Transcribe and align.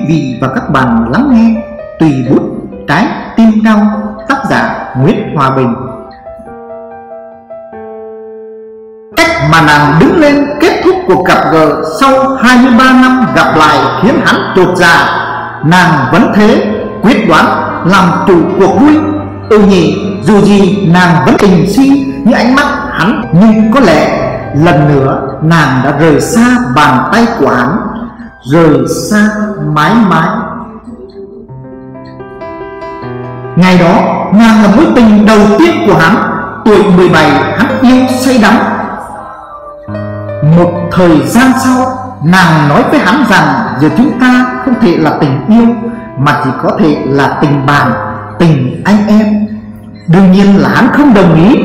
Quý 0.00 0.06
vị 0.08 0.38
và 0.40 0.48
các 0.54 0.70
bạn 0.70 1.10
lắng 1.12 1.30
nghe 1.32 1.62
Tùy 1.98 2.12
bút, 2.30 2.42
trái 2.88 3.06
tim 3.36 3.64
đau 3.64 3.80
tác 4.28 4.36
giả 4.50 4.86
Nguyễn 4.98 5.36
Hòa 5.36 5.50
Bình. 5.56 5.74
Cách 9.16 9.30
mà 9.52 9.62
nàng 9.66 9.94
đứng 10.00 10.20
lên 10.20 10.46
kết 10.60 10.80
thúc 10.84 10.94
cuộc 11.06 11.26
gặp 11.26 11.44
gỡ 11.52 11.82
sau 12.00 12.36
23 12.36 12.84
năm 12.84 13.26
gặp 13.34 13.56
lại 13.56 13.78
khiến 14.02 14.14
hắn 14.24 14.36
trột 14.56 14.76
già 14.76 15.06
Nàng 15.64 16.08
vẫn 16.12 16.32
thế, 16.34 16.64
quyết 17.02 17.28
đoán 17.28 17.46
làm 17.84 18.04
chủ 18.26 18.40
cuộc 18.58 18.80
vui. 18.80 18.98
Ừ 19.50 19.58
nhỉ 19.58 19.96
dù 20.22 20.40
gì 20.40 20.88
nàng 20.92 21.24
vẫn 21.26 21.34
tình 21.38 21.70
si 21.70 22.12
như 22.24 22.32
ánh 22.32 22.54
mắt 22.54 22.66
hắn, 22.92 23.22
Nhưng 23.32 23.72
có 23.72 23.80
lẽ 23.80 24.30
lần 24.54 24.88
nữa 24.88 25.20
nàng 25.42 25.80
đã 25.84 25.92
rời 25.98 26.20
xa 26.20 26.56
bàn 26.76 27.08
tay 27.12 27.26
của 27.38 27.48
hắn 27.48 27.89
rời 28.42 28.88
xa 29.10 29.28
mãi 29.74 29.94
mãi. 30.08 30.28
Ngày 33.56 33.78
đó, 33.78 34.24
nàng 34.32 34.62
là 34.62 34.68
mối 34.76 34.86
tình 34.96 35.26
đầu 35.26 35.40
tiên 35.58 35.70
của 35.86 35.94
hắn, 35.94 36.16
Tuổi 36.64 36.84
17 36.96 37.30
hắn 37.30 37.80
yêu 37.82 38.06
say 38.08 38.38
đắm. 38.42 38.54
Một 40.56 40.72
thời 40.92 41.26
gian 41.26 41.52
sau, 41.64 41.96
Nàng 42.24 42.68
nói 42.68 42.84
với 42.90 43.00
hắn 43.00 43.24
rằng, 43.30 43.46
Giờ 43.80 43.88
chúng 43.96 44.20
ta 44.20 44.46
không 44.64 44.74
thể 44.80 44.96
là 44.96 45.10
tình 45.20 45.46
yêu, 45.48 45.66
Mà 46.18 46.40
chỉ 46.44 46.50
có 46.62 46.70
thể 46.78 46.96
là 47.06 47.38
tình 47.42 47.66
bạn, 47.66 47.92
Tình 48.38 48.82
anh 48.84 49.06
em. 49.08 49.46
Đương 50.08 50.32
nhiên 50.32 50.56
là 50.56 50.68
hắn 50.68 50.88
không 50.92 51.14
đồng 51.14 51.34
ý, 51.34 51.56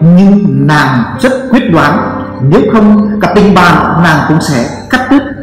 Nhưng 0.00 0.66
nàng 0.66 1.02
rất 1.20 1.32
quyết 1.50 1.72
đoán, 1.72 1.98
Nếu 2.42 2.60
không 2.72 3.10
cả 3.20 3.32
tình 3.34 3.54
bạn, 3.54 4.02
nàng 4.02 4.24
cũng 4.28 4.40
sẽ 4.40 4.64
cắt 4.90 5.10
đứt. 5.10 5.41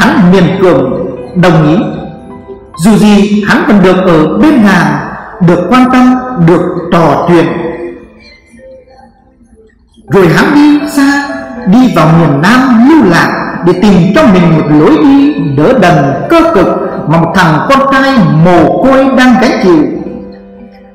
Hắn 0.00 0.32
miền 0.32 0.44
cường 0.62 1.06
đồng 1.42 1.68
ý. 1.68 1.76
Dù 2.84 2.96
gì 2.96 3.44
hắn 3.48 3.64
còn 3.68 3.82
được 3.82 3.96
ở 4.06 4.38
bên 4.38 4.62
nàng 4.64 4.94
Được 5.48 5.60
quan 5.70 5.84
tâm, 5.92 6.14
được 6.46 6.62
trò 6.92 7.26
chuyện. 7.28 7.46
Rồi 10.12 10.28
hắn 10.28 10.54
đi 10.54 10.88
xa 10.88 11.28
Đi 11.66 11.92
vào 11.96 12.08
miền 12.18 12.40
Nam 12.42 12.88
lưu 12.88 13.04
lạc 13.10 13.60
Để 13.66 13.72
tìm 13.82 13.94
cho 14.14 14.22
mình 14.32 14.58
một 14.58 14.64
lối 14.70 14.98
đi 15.02 15.34
đỡ 15.56 15.78
đần 15.82 15.94
cơ 16.30 16.40
cực 16.54 16.66
Mà 17.08 17.20
một 17.20 17.32
thằng 17.34 17.66
con 17.68 17.92
trai 17.92 18.18
mồ 18.44 18.82
côi 18.82 19.04
đang 19.16 19.34
gánh 19.42 19.60
chịu. 19.62 19.84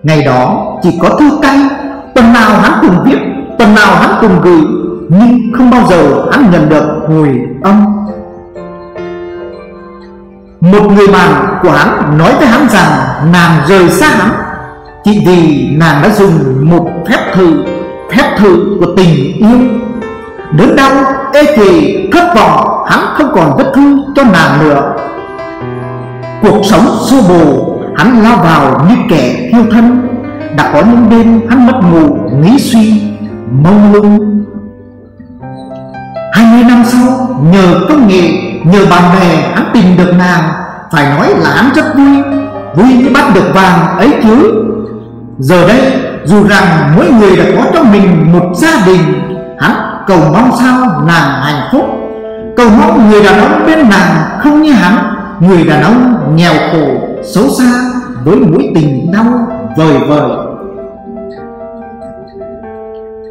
Ngày 0.03 0.21
đó 0.21 0.65
chỉ 0.83 0.99
có 1.01 1.09
thư 1.19 1.29
tay 1.41 1.59
Tuần 2.15 2.33
nào 2.33 2.49
hắn 2.59 2.71
cùng 2.81 3.03
viết 3.05 3.17
Tuần 3.59 3.75
nào 3.75 3.95
hắn 3.95 4.17
cùng 4.21 4.41
gửi 4.41 4.61
Nhưng 5.09 5.39
không 5.57 5.69
bao 5.69 5.87
giờ 5.89 6.29
hắn 6.31 6.51
nhận 6.51 6.69
được 6.69 6.85
hồi 7.07 7.29
âm 7.63 7.85
một 10.61 10.91
người 10.95 11.07
bạn 11.07 11.57
của 11.61 11.71
hắn 11.71 12.17
nói 12.17 12.33
với 12.37 12.47
hắn 12.47 12.67
rằng 12.69 12.91
nàng 13.31 13.61
rời 13.67 13.89
xa 13.89 14.07
hắn. 14.07 14.29
Chỉ 15.03 15.23
vì 15.25 15.69
nàng 15.77 16.01
đã 16.03 16.09
dùng 16.09 16.69
một 16.69 16.89
phép 17.09 17.33
thử 17.35 17.63
Phép 18.11 18.37
thử 18.37 18.77
của 18.79 18.93
tình 18.97 19.37
yêu. 19.37 19.59
Đớn 20.57 20.75
đau, 20.75 20.91
ê 21.33 21.45
chề, 21.57 21.95
thất 22.11 22.35
vọng 22.35 22.85
Hắn 22.87 22.99
không 23.13 23.31
còn 23.35 23.57
vết 23.57 23.71
thương 23.75 24.13
cho 24.15 24.23
nàng 24.23 24.59
nữa. 24.59 24.93
Cuộc 26.41 26.61
sống 26.63 26.87
xô 27.09 27.17
bồ 27.29 27.75
Hắn 27.97 28.23
lao 28.23 28.37
vào 28.37 28.85
như 28.89 28.95
kẻ 29.09 29.49
thiêu 29.51 29.63
thân. 29.71 30.07
Đã 30.57 30.71
có 30.73 30.81
những 30.81 31.09
đêm 31.09 31.49
hắn 31.49 31.67
mất 31.67 31.79
ngủ, 31.91 32.17
nghĩ 32.41 32.59
suy, 32.59 33.01
mông 33.63 33.93
lung. 33.93 34.43
Hai 36.33 36.45
mươi 36.45 36.63
năm 36.67 36.83
sau 36.85 37.01
nhờ 37.51 37.79
công 37.89 38.07
nghệ 38.07 38.31
Nhờ 38.65 38.85
bạn 38.89 39.03
bè 39.19 39.51
hắn 39.55 39.69
tìm 39.73 39.97
được 39.97 40.13
nàng 40.17 40.43
Phải 40.91 41.05
nói 41.09 41.33
là 41.37 41.49
hắn 41.49 41.69
rất 41.75 41.95
vui 41.95 42.23
Vui 42.75 42.93
như 42.93 43.09
bắt 43.13 43.23
được 43.35 43.53
vàng 43.53 43.97
ấy 43.97 44.13
chứ. 44.23 44.63
Giờ 45.39 45.67
đây 45.67 45.81
dù 46.23 46.47
rằng 46.47 46.93
mỗi 46.95 47.11
người 47.11 47.35
đã 47.35 47.43
có 47.55 47.71
trong 47.73 47.91
mình 47.91 48.33
một 48.33 48.51
gia 48.55 48.85
đình 48.85 48.99
Hắn 49.59 49.71
cầu 50.07 50.19
mong 50.33 50.51
sao 50.59 51.03
nàng 51.07 51.41
hạnh 51.43 51.69
phúc. 51.71 51.85
Cầu 52.57 52.69
mong 52.69 53.09
người 53.09 53.23
đàn 53.23 53.39
ông 53.39 53.65
bên 53.65 53.89
nàng 53.89 54.39
không 54.39 54.61
như 54.61 54.71
hắn 54.71 55.15
Người 55.39 55.63
đàn 55.63 55.83
ông 55.83 56.33
nghèo 56.35 56.53
khổ, 56.71 56.87
xấu 57.23 57.49
xa 57.49 57.71
Với 58.23 58.35
mối 58.35 58.71
tình 58.75 59.11
đau 59.11 59.47
vời 59.77 59.99
vời. 60.07 60.29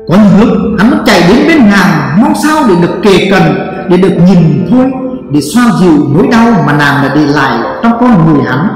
Có 0.09 0.15
những 0.17 0.41
lúc 0.41 0.59
hắn 0.79 1.03
chạy 1.07 1.23
đến 1.29 1.39
bên 1.49 1.71
nàng 1.71 2.23
Mong 2.23 2.35
sao 2.43 2.57
để 2.69 2.75
được 2.83 2.95
kề 3.03 3.31
cận 3.31 3.43
Để 3.89 3.97
được 3.97 4.15
nhìn 4.27 4.67
thôi 4.71 5.04
để 5.35 5.41
xoa 5.41 5.65
dịu 5.81 6.09
nỗi 6.15 6.27
đau 6.31 6.65
mà 6.67 6.73
nàng 6.73 7.03
đã 7.03 7.15
để 7.15 7.27
lại 7.27 7.59
trong 7.83 7.93
con 8.01 8.27
người 8.27 8.45
hắn. 8.45 8.69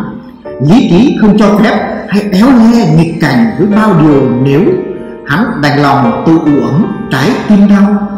Lý 0.60 0.88
trí 0.90 1.18
không 1.20 1.38
cho 1.38 1.46
phép 1.58 2.06
hay 2.08 2.22
éo 2.32 2.46
le 2.46 2.86
nghịch 2.96 3.20
cảnh 3.20 3.50
với 3.58 3.66
bao 3.66 3.94
điều 4.02 4.30
nếu 4.42 4.62
hắn 5.26 5.60
đành 5.62 5.82
lòng 5.82 6.24
tự 6.26 6.32
uổng 6.32 6.86
trái 7.10 7.30
tim 7.48 7.68
đau. 7.68 8.08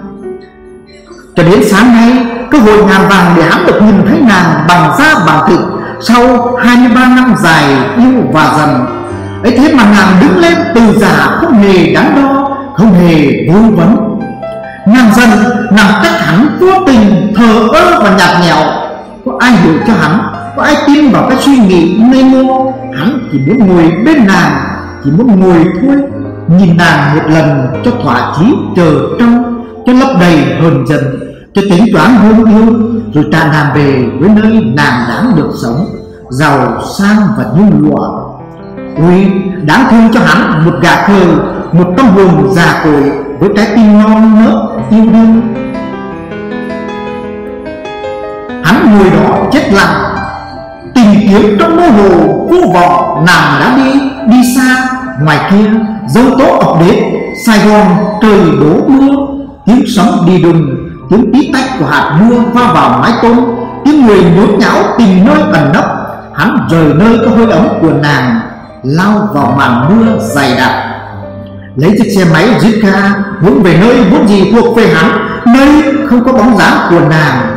Cho 1.36 1.42
đến 1.42 1.60
sáng 1.64 1.92
nay, 1.92 2.26
cơ 2.50 2.58
hội 2.58 2.84
ngàn 2.84 3.00
vàng 3.08 3.34
để 3.36 3.42
hắn 3.42 3.66
được 3.66 3.82
nhìn 3.82 3.94
thấy 4.08 4.20
nàng 4.28 4.64
bằng 4.68 4.92
da 4.98 5.14
bằng 5.26 5.50
thịt 5.50 5.60
sau 6.00 6.56
23 6.62 7.08
năm 7.08 7.34
dài 7.42 7.64
yêu 7.96 8.22
và 8.32 8.54
dần. 8.58 8.86
Ấy 9.42 9.58
thế 9.58 9.74
mà 9.74 9.84
nàng 9.84 10.16
đứng 10.20 10.38
lên 10.38 10.58
từ 10.74 10.98
giả 10.98 11.38
không 11.40 11.52
hề 11.52 11.94
đắn 11.94 12.12
đo, 12.16 12.56
không 12.76 12.92
hề 12.92 13.46
vô 13.52 13.60
vấn. 13.76 14.09
Nàng 15.00 15.14
dân 15.14 15.28
nằm 15.70 15.86
cách 16.02 16.12
hắn 16.20 16.58
vô 16.60 16.70
tình, 16.86 17.32
thờ 17.36 17.68
ơ 17.72 18.00
và 18.02 18.16
nhạt 18.18 18.40
nhẽo. 18.42 18.56
Có 19.24 19.32
ai 19.38 19.52
hiểu 19.52 19.74
cho 19.86 19.92
hắn? 20.00 20.20
Có 20.56 20.62
ai 20.62 20.76
tin 20.86 21.10
vào 21.10 21.26
cái 21.28 21.38
suy 21.40 21.58
nghĩ 21.58 22.00
ngây 22.10 22.22
ngô 22.22 22.74
Hắn 22.94 23.28
chỉ 23.32 23.38
muốn 23.46 23.66
ngồi 23.66 23.92
bên 24.04 24.26
nàng, 24.26 24.52
Chỉ 25.04 25.10
muốn 25.10 25.40
ngồi 25.40 25.64
thôi. 25.80 25.96
Nhìn 26.48 26.76
nàng 26.76 27.16
một 27.16 27.22
lần 27.28 27.66
cho 27.84 27.90
thỏa 28.02 28.34
chí 28.38 28.44
chờ 28.76 28.92
trong 29.20 29.64
Cho 29.86 29.92
lấp 29.92 30.08
đầy 30.20 30.36
hờn 30.62 30.86
dần 30.86 31.00
Cho 31.54 31.62
tính 31.70 31.86
toán 31.92 32.14
hôn 32.14 32.44
yêu, 32.44 32.74
Rồi 33.14 33.24
trả 33.32 33.44
nàng 33.52 33.74
về 33.74 34.04
với 34.20 34.28
nơi 34.28 34.52
nàng 34.76 35.04
đáng 35.08 35.32
được 35.36 35.50
sống, 35.62 35.86
Giàu 36.30 36.82
sang 36.98 37.16
và 37.38 37.44
như 37.56 37.62
lụa. 37.80 38.08
Ôi, 38.96 39.32
đáng 39.62 39.84
thương 39.90 40.08
cho 40.14 40.20
hắn, 40.24 40.64
một 40.64 40.74
gà 40.82 41.06
khờ 41.06 41.24
Một 41.72 41.94
tâm 41.96 42.06
hồn 42.06 42.50
già 42.54 42.80
cội 42.84 43.29
của 43.40 43.48
trái 43.56 43.66
tim 43.76 43.98
non 43.98 44.44
nớt, 44.44 44.54
yêu 44.90 45.04
đương. 45.12 45.54
Hắn 48.64 48.98
ngồi 48.98 49.10
đó 49.10 49.36
chết 49.52 49.72
lặng, 49.72 50.14
tìm 50.94 51.06
kiếm 51.28 51.56
trong 51.60 51.76
mơ 51.76 51.82
hồ 51.82 52.08
vô 52.50 52.72
vọng 52.74 53.24
nàng 53.26 53.60
đã 53.60 53.76
đi 53.76 54.00
đi 54.26 54.54
xa. 54.56 54.86
Ngoài 55.24 55.38
kia, 55.50 55.70
dấu 56.08 56.24
tố 56.38 56.58
ập 56.58 56.80
đến, 56.80 57.04
sài 57.46 57.58
gòn 57.68 57.86
trời 58.22 58.40
đổ 58.60 58.88
mưa. 58.88 59.16
Tiếng 59.66 59.84
sóng 59.96 60.26
đi 60.26 60.42
đùng, 60.42 60.66
tiếng 61.10 61.32
tí 61.32 61.50
tách 61.52 61.78
của 61.78 61.86
hạt 61.86 62.18
mưa 62.20 62.38
va 62.52 62.72
vào 62.74 62.98
mái 63.02 63.12
tôn. 63.22 63.36
Tiếng 63.84 64.06
người 64.06 64.22
nhốn 64.22 64.58
nháo 64.58 64.76
tìm 64.98 65.24
nơi 65.24 65.42
ẩn 65.52 65.72
nấp. 65.72 65.84
Hắn 66.34 66.58
rời 66.70 66.94
nơi 66.94 67.18
có 67.24 67.30
hơi 67.36 67.50
ấm 67.50 67.68
của 67.80 67.92
nàng, 68.02 68.40
lao 68.82 69.28
vào 69.34 69.54
màn 69.58 69.88
mưa 69.88 70.18
dày 70.18 70.54
đặc 70.56 70.89
lấy 71.80 71.94
chiếc 71.98 72.10
xe 72.16 72.24
máy 72.32 72.48
Zika 72.60 73.10
hướng 73.40 73.62
về 73.62 73.78
nơi 73.80 74.04
vốn 74.10 74.28
gì 74.28 74.50
thuộc 74.52 74.76
về 74.76 74.86
hắn. 74.94 75.26
Nơi 75.54 75.82
không 76.08 76.24
có 76.24 76.32
bóng 76.32 76.56
dáng 76.56 76.86
của 76.90 77.08
nàng. 77.10 77.56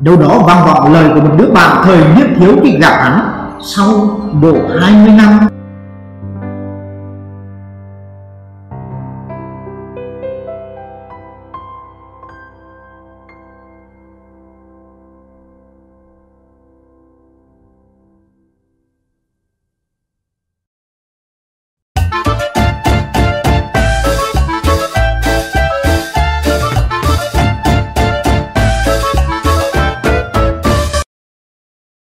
Đâu 0.00 0.16
đó 0.16 0.42
vang 0.46 0.66
vọng 0.66 0.92
lời 0.92 1.10
của 1.14 1.20
một 1.20 1.34
đứa 1.38 1.50
bạn 1.50 1.82
thời 1.84 1.98
niên 2.16 2.36
thiếu 2.38 2.56
khi 2.62 2.78
gặp 2.80 2.98
hắn. 3.02 3.20
Sau 3.62 4.20
độ 4.42 4.56
20 4.80 5.12
năm 5.12 5.38